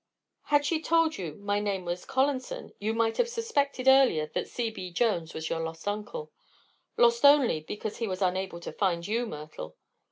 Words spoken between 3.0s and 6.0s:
have suspected earlier that 'C.B. Jones' was your lost